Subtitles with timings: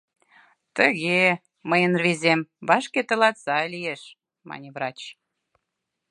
[0.75, 1.21] —Тыге,
[1.69, 4.01] мыйын рвезем, вашке тылат сай лиеш,—
[4.47, 4.99] мане врач.